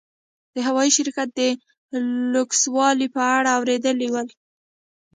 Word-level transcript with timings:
د 0.53 0.55
هوايي 0.67 0.91
شرکت 0.97 1.27
د 1.33 1.41
لوکسوالي 2.33 3.07
په 3.15 3.21
اړه 3.35 3.49
اورېدلي 3.57 4.07
ول. 4.11 4.27